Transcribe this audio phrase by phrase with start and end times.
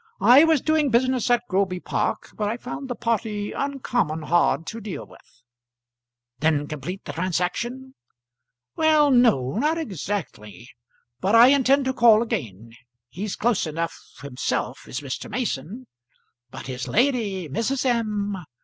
[0.19, 4.81] I was doing business at Groby Park, but I found the party uncommon hard to
[4.81, 5.43] deal with."
[6.39, 7.93] "Didn't complete the transaction?"
[8.75, 10.67] "Well, no; not exactly;
[11.19, 12.71] but I intend to call again.
[13.09, 15.29] He's close enough himself, is Mr.
[15.29, 15.85] Mason.
[16.49, 17.85] But his lady, Mrs.
[17.85, 18.37] M.!